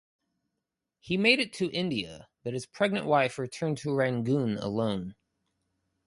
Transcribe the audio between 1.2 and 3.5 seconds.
it to India but his pregnant wife